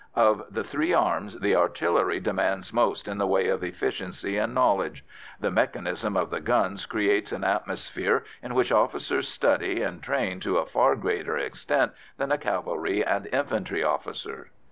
[0.15, 5.05] Of the three arms, the artillery demands most in the way of efficiency and knowledge;
[5.39, 10.57] the mechanism of the guns creates an atmosphere in which officers study and train to
[10.57, 14.47] a far greater extent than cavalry and infantry officers.